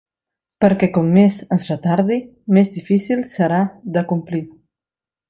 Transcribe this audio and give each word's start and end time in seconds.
Perquè 0.63 0.87
com 0.93 1.11
més 1.17 1.35
es 1.57 1.65
retarde, 1.71 2.17
més 2.57 2.73
difícil 2.79 3.21
serà 3.35 3.61
d'acomplir. 3.99 4.43